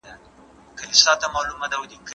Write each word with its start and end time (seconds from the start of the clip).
ایا 0.81 0.95
ستا 1.03 1.27
موضوع 1.33 1.55
نوی 1.61 1.77
والی 1.79 1.95
لري؟ 1.99 2.07